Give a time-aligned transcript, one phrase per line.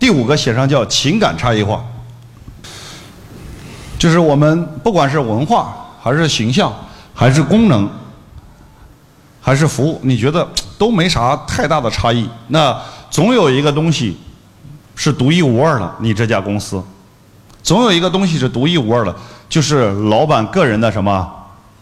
[0.00, 1.84] 第五个写上叫情感差异化，
[3.98, 6.74] 就是我们不管是文化还是形象
[7.14, 7.86] 还是功能
[9.42, 12.74] 还是服务，你觉得都没啥太大的差异，那
[13.10, 14.16] 总有一个东西
[14.96, 16.82] 是独一无二的，你这家公司，
[17.62, 19.14] 总有一个东西是独一无二的，
[19.50, 21.30] 就是老板个人的什么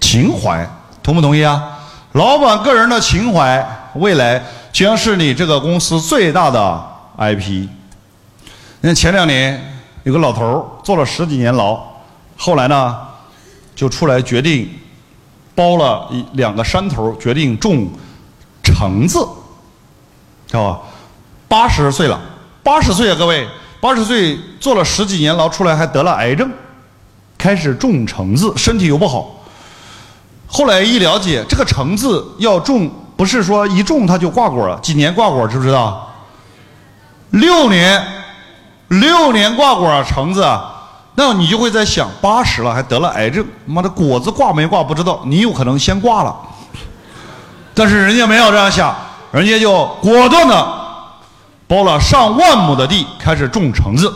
[0.01, 0.69] 情怀，
[1.05, 1.79] 同不同意啊？
[2.13, 3.65] 老板个人的情怀，
[3.95, 4.43] 未来
[4.73, 6.85] 将是你这个公司最大的
[7.17, 7.69] IP。
[8.81, 9.61] 你看前两年
[10.05, 11.81] 有个老头儿坐了十几年牢，
[12.37, 12.97] 后来呢
[13.75, 14.71] 就出来决定
[15.55, 17.89] 包了一两个山头，决定种
[18.63, 19.19] 橙子，
[20.47, 20.81] 知道吧？
[21.49, 22.21] 八十岁了，
[22.63, 23.49] 八十岁啊，各位，
[23.81, 26.49] 八十岁坐了十几年牢出来还得了癌症，
[27.37, 29.43] 开始种橙子，身体又不好。
[30.47, 36.15] 后来一了解，这个橙子要种，不是说一种它就挂果了，几年挂果，知不知道？
[37.31, 38.01] 六年，
[38.89, 40.47] 六年挂果啊，橙子，
[41.15, 46.35] 那你就会在想，八十了还得了癌症，妈的果子挂没挂不知道，你有可能先挂了。
[47.75, 48.97] 但是人家没有这样想，
[49.31, 50.67] 人家就果断的
[51.67, 54.13] 包了上万亩的地开始种橙子。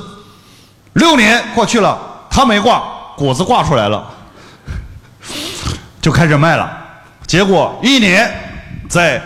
[0.95, 1.99] 六年过去了，
[2.31, 2.83] 他没挂，
[3.17, 4.05] 果子挂出来了。
[6.01, 6.69] 就开始卖了，
[7.27, 8.29] 结果一年
[8.89, 9.23] 在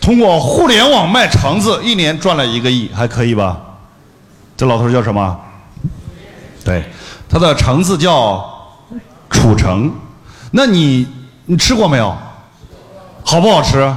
[0.00, 3.56] 通过互联网卖橙子，一年赚了一个亿，还可以吧？
[4.60, 5.40] 这老头叫什么？
[6.62, 6.84] 对，
[7.30, 8.44] 他的橙子叫
[9.30, 9.90] 楚橙。
[10.50, 11.08] 那你
[11.46, 12.14] 你吃过没有？
[13.24, 13.90] 好不好吃？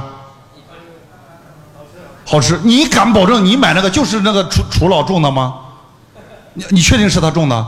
[2.24, 2.58] 好吃。
[2.64, 5.54] 你敢保证你买那个就是那个楚楚老种的吗？
[6.54, 7.66] 你你确定是他种的？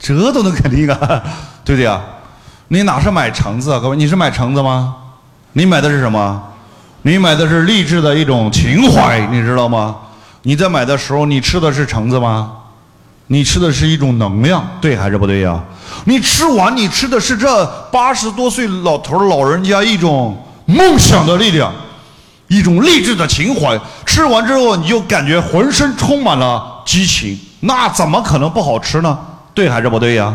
[0.00, 1.22] 这都能肯定啊，
[1.64, 2.00] 对不对啊？
[2.66, 3.96] 你哪是买橙子啊，各位？
[3.96, 4.96] 你是买橙子吗？
[5.52, 6.42] 你买的是什么？
[7.02, 9.94] 你买的是励志的一种情怀，你知道吗？
[10.42, 12.52] 你在买的时候，你吃的是橙子吗？
[13.26, 15.62] 你吃的是一种能量，对还是不对呀？
[16.04, 21.72] 你吃完，你吃的是这八十多岁老头老人家一种梦想的力量，
[22.46, 23.78] 一种励志的情怀。
[24.06, 29.18] 吃完之后，你就感觉浑身充满了激情，那怎么可能不好吃呢？
[29.52, 30.34] 对还是不对呀？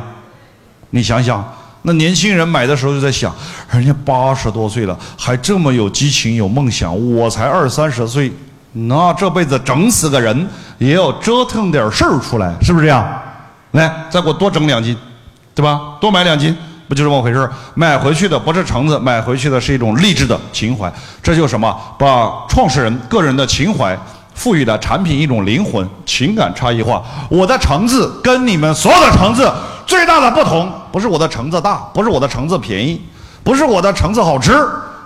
[0.91, 1.43] 你想想。
[1.85, 3.35] 那年轻人买的时候就在想，
[3.69, 8.31] 人家八十多岁了，还这么有激情、有梦想，我才二三十岁，
[8.73, 10.47] 那这辈子整死个人
[10.77, 13.07] 也要折腾点事儿出来，是不是这样？
[13.71, 14.97] 来，再给我多整两斤，
[15.55, 15.79] 对吧？
[16.01, 16.55] 多买两斤，
[16.87, 20.91] 不就这么回事买回去的不是橙子，买回去的是一种励志的情怀，
[21.21, 21.75] 这就是什么？
[21.97, 23.97] 把创始人个人的情怀
[24.33, 27.03] 赋予了产品一种灵魂，情感差异化。
[27.29, 29.51] 我的橙子跟你们所有的橙子。
[29.85, 32.99] 最大的不同不是我的橙子大，不是我的橙子便宜，
[33.43, 34.53] 不是我的橙子好吃，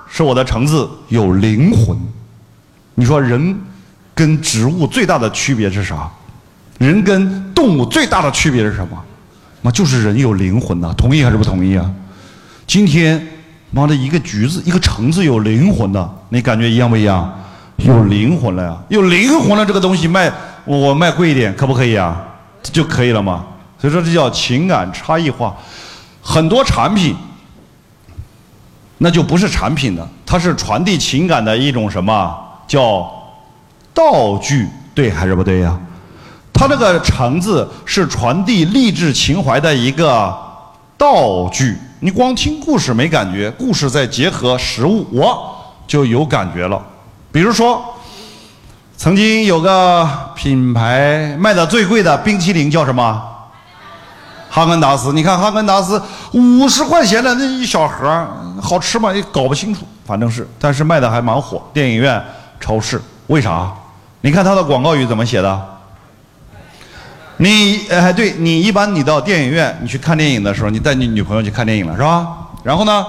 [0.07, 1.97] 是我的橙子有灵魂。
[2.99, 3.55] 你说人
[4.15, 6.09] 跟植物最大的区别是啥？
[6.79, 8.97] 人跟动物最大的区别是什么？
[9.61, 11.87] 那就是人有灵魂呐，同意还是不同意啊？
[12.65, 13.23] 今天
[13.69, 17.31] 妈的一个橘子，一个橙子有灵魂的，你感觉一样不一样？
[17.77, 20.31] 有灵魂了呀，有灵魂了，这个东西卖
[20.65, 22.19] 我卖贵一点可不可以啊？
[22.63, 23.45] 就可以了吗？
[23.79, 25.55] 所以说这叫情感差异化，
[26.19, 27.15] 很多产品，
[28.97, 32.35] 那就不是产品的，它是传递情感的一种什么
[32.67, 33.09] 叫
[33.93, 35.75] 道具，对还是不对呀？
[36.53, 40.35] 它这个橙子是传递励志情怀的一个
[40.97, 45.55] 道具，你光听故事没感觉，故事再结合实物，我
[45.87, 46.83] 就有感觉了。
[47.31, 47.83] 比如说，
[48.97, 53.21] 曾经有个品牌卖的最贵的冰淇淋叫什么？
[54.49, 56.01] 哈根达斯，你看哈根达斯
[56.31, 58.27] 五十块钱的那一小盒，
[58.59, 59.13] 好吃吗？
[59.13, 61.61] 也搞不清楚，反正是，但是卖的还蛮火。
[61.71, 62.19] 电影院、
[62.59, 63.71] 超市，为啥？
[64.21, 65.65] 你看它的广告语怎么写的？
[67.37, 72.27] 你哎，对你一般你到电影院，你去看电影的时候，你带你女朋友去看电影了是吧？
[72.63, 73.05] 然后呢，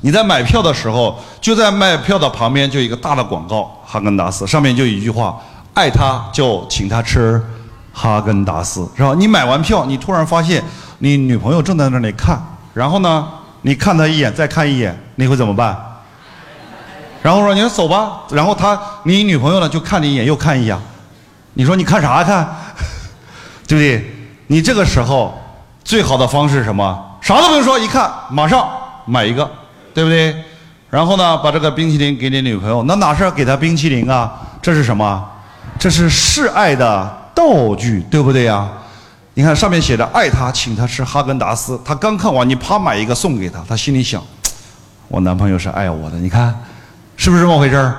[0.00, 5.40] 你在买票的时候，就在卖票的旁边就一个大的广告，哈根达斯上面就一句话：
[5.74, 7.40] 爱他就请他吃。
[7.94, 9.14] 哈根达斯是吧？
[9.16, 10.64] 你买完票，你突然发现
[10.98, 13.28] 你女朋友正在那里看，然后呢，
[13.60, 15.76] 你看她一眼，再看一眼，你会怎么办？
[17.22, 20.76] 然后说你走吧，然后他你女朋友呢就看你一眼又看一眼，
[21.54, 22.46] 你说你看啥看？
[23.66, 24.14] 对不对？
[24.48, 25.40] 你这个时候
[25.84, 27.18] 最好的方式是什么？
[27.20, 28.68] 啥都不用说，一看马上
[29.06, 29.48] 买一个，
[29.94, 30.34] 对不对？
[30.90, 34.32] 然后呢，把这个冰淇淋给你女朋友，那哪是给她冰淇淋啊？
[34.60, 35.24] 这是什么？
[35.78, 37.18] 这是示爱的。
[37.34, 38.68] 道具对不对呀？
[39.32, 41.80] 你看上面写着“爱他，请他吃哈根达斯”。
[41.82, 44.22] 他刚看完，你啪买一个送给他，他心里想：
[45.08, 46.18] 我男朋友是爱我的。
[46.18, 46.54] 你看，
[47.16, 47.96] 是不是这么回事儿？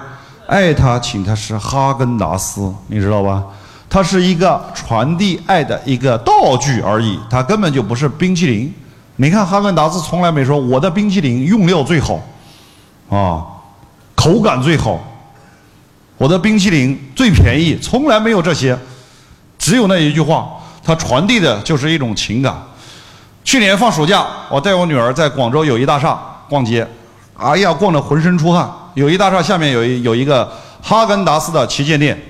[0.47, 3.43] 爱他，请他吃哈根达斯，你知道吧？
[3.89, 8.73] 它是一个传递爱的一个道具而已，它根本就不是冰淇淋。
[9.15, 12.19] 你看哈根达斯从来没说我的冰淇淋用料最好，
[13.09, 13.45] 啊，
[14.15, 14.99] 口感最好，
[16.17, 18.77] 我的冰淇淋最便宜，从来没有这些，
[19.57, 20.49] 只有那一句话，
[20.83, 22.53] 它传递的就是一种情感。
[23.43, 26.19] 去年放暑假，我带我女儿在广州友谊大厦
[26.49, 26.85] 逛街，
[27.37, 28.69] 哎呀，逛得浑身出汗。
[28.93, 30.51] 友谊大厦下面有一有一个
[30.81, 32.21] 哈根达斯的旗舰店。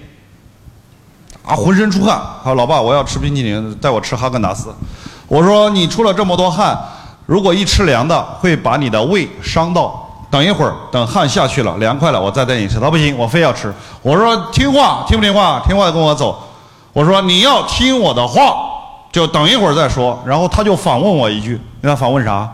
[1.45, 2.21] 啊，浑身出汗！
[2.41, 4.73] 他说老爸，我要吃冰淇淋，带我吃哈根达斯。
[5.27, 6.73] 我说你出了这么多汗，
[7.25, 9.99] 如果一吃凉的，会把你的胃伤到。
[10.31, 12.79] 等一会儿，等汗下去了，凉快了，我再带你吃。
[12.79, 13.73] 他不行，我非要吃。
[14.01, 15.61] 我说听话，听不听话？
[15.67, 16.41] 听话跟我走。
[16.93, 18.55] 我说你要听我的话，
[19.11, 20.17] 就等一会儿再说。
[20.25, 22.49] 然后他就反问我一句，你看反问啥？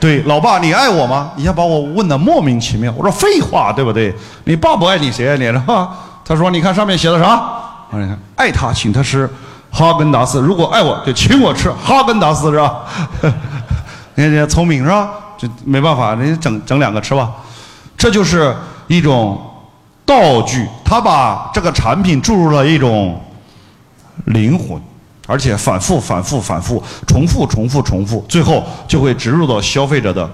[0.00, 1.32] 对，老爸，你爱我吗？
[1.36, 2.92] 一下把我问的莫名其妙。
[2.96, 4.14] 我说废话，对不对？
[4.44, 5.44] 你爸不爱你，谁爱你？
[5.44, 5.90] 是吧？
[6.24, 7.26] 他说：“你看上面写的啥？
[7.30, 9.28] 啊，你看，爱他请他吃
[9.70, 12.84] 哈根达斯，如果爱我就请我吃哈根达斯，是吧？
[14.14, 15.08] 你 看人家聪明是吧？
[15.36, 17.30] 就没办法，人家整整两个吃吧。
[17.96, 18.54] 这就是
[18.86, 19.40] 一种
[20.04, 23.20] 道具，他把这个产品注入了一种
[24.26, 24.80] 灵魂，
[25.28, 30.28] 而且反复、反复、反复、重复、重复、重复，最后就会植入到消费者的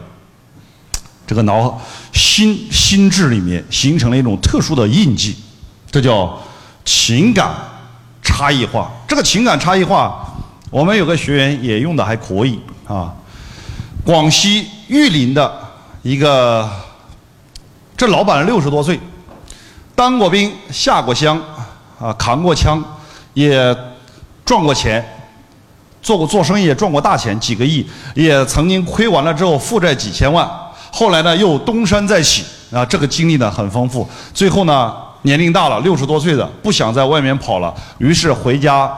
[1.26, 1.80] 这个脑
[2.12, 5.34] 心心智里面，形成了一种特殊的印记。”
[5.90, 6.38] 这叫
[6.84, 7.52] 情感
[8.22, 8.88] 差异化。
[9.08, 10.24] 这个情感差异化，
[10.70, 13.12] 我们有个学员也用的还可以啊。
[14.04, 15.52] 广西玉林的
[16.02, 16.70] 一个，
[17.96, 19.00] 这老板六十多岁，
[19.96, 21.40] 当过兵，下过乡，
[21.98, 22.80] 啊，扛过枪，
[23.32, 23.76] 也
[24.44, 25.04] 赚过钱，
[26.02, 30.48] 做过做生意也赚过大钱，几个亿，也曾经亏完了之后负债几千万，
[30.90, 34.94] 后来呢又东山再起啊，这个经历呢很丰富，最后呢。
[35.26, 38.94] 年龄大了，六十多岁的不想在外面跑了，于是回家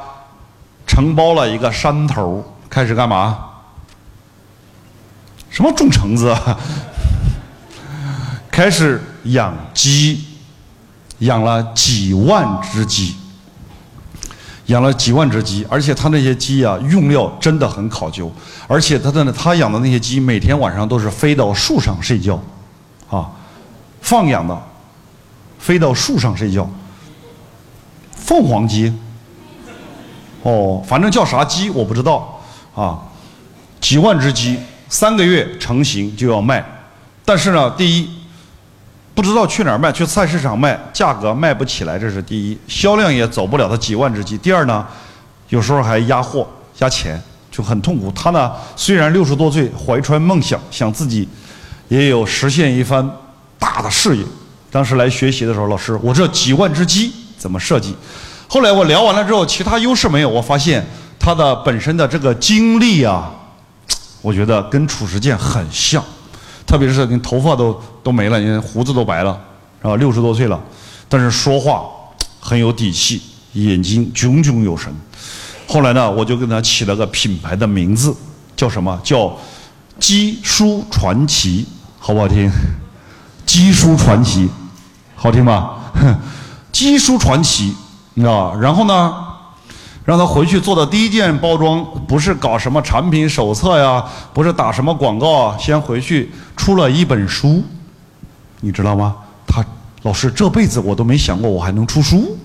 [0.84, 3.38] 承包了一个山头，开始干嘛？
[5.48, 6.36] 什么种橙子？
[8.50, 10.24] 开始养鸡，
[11.18, 13.14] 养了几万只鸡，
[14.66, 18.30] 养了几万只鸡，而且他那些鸡啊，用料真的很考究，
[18.66, 22.40] 而且他的他养的那些鸡，每天晚上都是飞到树上睡觉，
[23.10, 23.30] 啊，
[24.00, 24.56] 放养的。
[25.58, 26.70] 飞到树上睡觉，
[28.12, 28.92] 凤凰鸡，
[30.42, 32.40] 哦，反正叫啥鸡我不知道
[32.72, 33.02] 啊，
[33.80, 34.56] 几万只鸡，
[34.88, 36.64] 三个月成型就要卖，
[37.24, 38.08] 但是呢，第一，
[39.16, 43.66] 不知道去哪儿卖，去菜市场卖，价格卖不起来，这是第一，销量也走不了。
[43.66, 44.86] 它几万只鸡，第二呢，
[45.48, 46.46] 有时候还压货
[46.80, 47.18] 压钱，
[47.50, 48.12] 就很痛苦。
[48.12, 51.26] 他呢，虽然六十多岁，怀揣梦想，想自己
[51.88, 53.10] 也有实现一番
[53.58, 54.22] 大的事业。
[54.70, 57.96] 当时来学习的时候，老师，我这几万只鸡怎么设计？
[58.46, 60.86] 后来我聊完了之后，其他优势没有，我发现
[61.18, 63.32] 它的本身的这个经历啊，
[64.20, 66.04] 我觉得跟褚时健很像，
[66.66, 69.38] 特别是你头发都都没了，你胡子都白了，
[69.80, 69.96] 是吧？
[69.96, 70.60] 六十多岁了，
[71.08, 71.84] 但是说话
[72.40, 73.22] 很有底气，
[73.52, 74.92] 眼睛炯炯有神。
[75.68, 78.14] 后来呢，我就给他起了个品牌的名字，
[78.56, 79.32] 叫什么叫
[79.98, 81.66] “鸡叔传奇”，
[81.98, 82.50] 好不好听
[83.46, 84.48] ？“鸡叔传奇”。
[85.18, 85.76] 好听吧？
[86.70, 87.74] 鸡叔传奇，
[88.14, 88.58] 你知道吧？
[88.60, 89.14] 然后呢，
[90.04, 94.04] 让他回去做的第一件包装，不是搞什么产品手册呀，
[94.34, 96.30] 不是打什么广告啊，先回去
[96.66, 97.62] 出了一本书，
[98.60, 99.14] 你知道吗？
[99.46, 99.64] 他
[100.02, 102.36] 老师这辈子我都没想过我还能出书，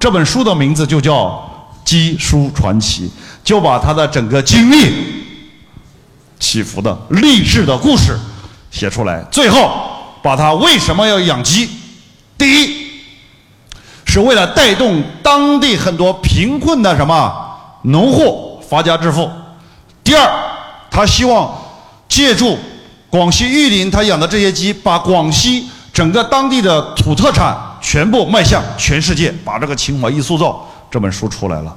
[0.00, 1.26] 这本书的名字就叫
[1.84, 3.06] 《鸡书传奇》，
[3.44, 5.26] 就把他的整个经历、
[6.40, 8.18] 起伏的励志的故事
[8.70, 9.70] 写出来，最后
[10.22, 11.68] 把他为什么要养鸡。
[12.38, 12.90] 第一，
[14.06, 17.30] 是为了带动当地很多贫困的什么
[17.82, 19.28] 农户发家致富；
[20.02, 20.26] 第二，
[20.90, 21.54] 他希望
[22.08, 22.56] 借助
[23.10, 31.76] 广西玉林他养的这些鸡，把广西整个当地的土特产全部卖向全世界，把这个情怀一塑造，这本书出来了。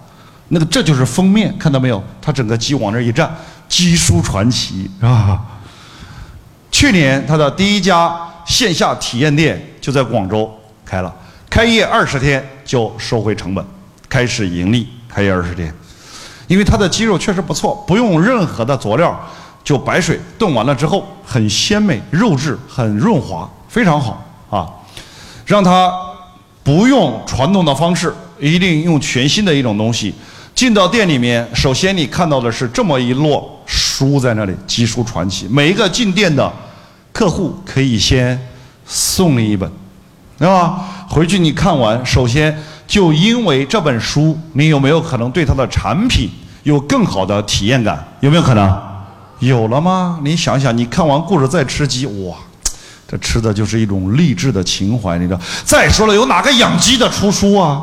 [0.50, 2.04] 那个这就是封面，看到没有？
[2.22, 3.34] 他整个鸡往那一站，
[3.70, 5.40] 鸡书传奇啊！
[6.72, 9.68] 去年他的第一家线下体验店。
[9.82, 10.48] 就在广州
[10.86, 11.12] 开了，
[11.50, 13.66] 开业二十天就收回成本，
[14.08, 14.88] 开始盈利。
[15.10, 15.74] 开业二十天，
[16.46, 19.20] 因为它的鸡肉确实不错，不用任何的佐料，
[19.64, 24.68] 就白水炖完了之后很鲜美，肉质很润滑，非常好啊。
[25.46, 25.92] 让它
[26.64, 30.14] 不用传统的方式，一定用全新的一种东西。
[30.54, 36.52] 进到店里面，首先你看到的是这么一摞书在那里，《鸡书传奇》，每一个进店的
[37.12, 38.40] 客户可以先。
[38.94, 39.72] 送你一本，
[40.38, 41.06] 对吧？
[41.08, 42.54] 回去你看完，首先
[42.86, 46.30] 就因为这本书，你有没有可能对它的产品
[46.64, 48.06] 有更好的体验感？
[48.20, 48.91] 有没有可能？
[49.42, 50.20] 有了吗？
[50.24, 52.38] 你想想，你看完故事再吃鸡，哇，
[53.08, 55.42] 这吃的就是一种励志的情怀，你知道？
[55.66, 57.82] 再说了，有哪个养鸡的出书啊？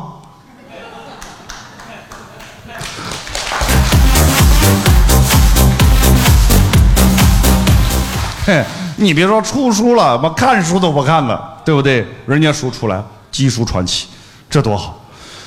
[8.47, 8.65] 嘿，
[8.97, 12.07] 你别说出书了，我看书都不看了，对不对？
[12.25, 14.07] 人家书出来，鸡书传奇，
[14.49, 15.05] 这多好！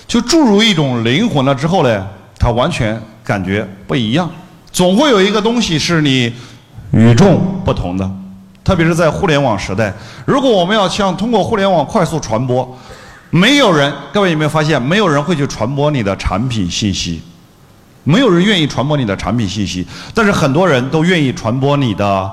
[0.09, 2.05] 就注入一种灵魂了之后呢，
[2.37, 4.29] 它完全感觉不一样。
[4.71, 6.33] 总会有一个东西是你
[6.91, 8.09] 与众不同的，
[8.63, 9.93] 特别是在互联网时代。
[10.25, 12.77] 如果我们要想通过互联网快速传播，
[13.29, 17.21] 没有人，各位有没有发现，没有人会去传播你的产品信息，
[18.03, 22.31] 没有人愿意传播你的产品信息，但是很多人都愿意传播你的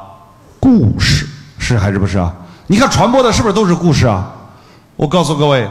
[0.60, 1.26] 故事，
[1.58, 2.34] 是还是不是啊？
[2.68, 4.32] 你看传播的是不是都是故事啊？
[4.96, 5.68] 我告诉各位，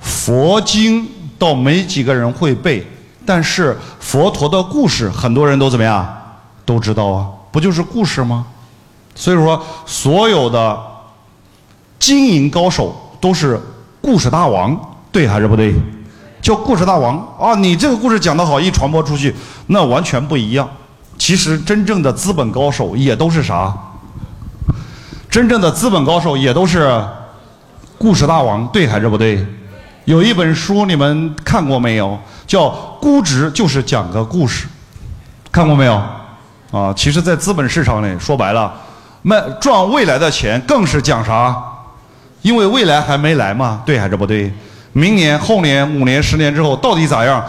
[0.00, 1.06] 佛经
[1.38, 2.86] 倒没几个人会背。
[3.28, 6.08] 但是佛陀的故事，很多人都怎么样，
[6.64, 7.26] 都知道啊？
[7.52, 8.46] 不就是故事吗？
[9.14, 10.80] 所以说，所有的
[11.98, 13.60] 经营高手都是
[14.00, 14.74] 故事大王，
[15.12, 15.74] 对还是不对？
[16.40, 17.54] 叫故事大王啊！
[17.56, 20.66] 你这个故事讲得好，一传播出去，那完全不一样。
[21.18, 23.76] 其实真正的资本高手也都是啥？
[25.28, 27.04] 真正的资本高手也都是
[27.98, 29.46] 故事大王，对还是不对？
[30.08, 32.18] 有一本书你们看过没有？
[32.46, 32.64] 叫
[32.98, 34.66] 《估值就是讲个故事》，
[35.52, 36.02] 看过没有？
[36.70, 38.72] 啊，其实，在资本市场里，说白了，
[39.20, 41.54] 卖赚未来的钱更是讲啥？
[42.40, 44.50] 因为未来还没来嘛，对还是不对？
[44.94, 47.44] 明年、后年、五年、十年之后到底咋样？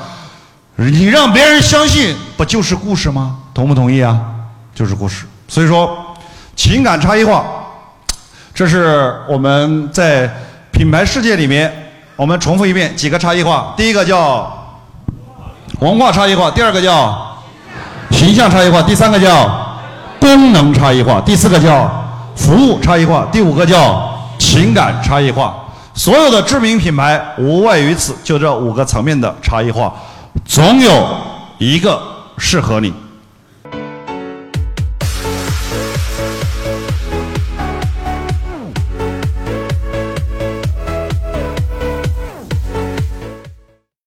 [0.76, 3.38] 你让别人相信，不就是故事吗？
[3.54, 4.20] 同不同意啊？
[4.76, 5.26] 就是故事。
[5.48, 5.98] 所以说，
[6.58, 7.46] 情感差异化，
[8.54, 10.30] 这是我们在
[10.74, 11.86] 品牌世界里面。
[12.20, 14.52] 我们重复一遍几个差异化，第一个叫
[15.80, 17.18] 文化差异化，第二个叫
[18.12, 19.50] 形象差异化，第三个叫
[20.20, 21.90] 功能差异化，第四个叫
[22.36, 25.56] 服务差异化，第五个叫情感差异化。
[25.94, 29.94] 所有的知名品牌无外于此，就这五个层面的差异化，
[30.44, 31.08] 总有
[31.58, 32.02] 一个
[32.38, 32.94] 适合你。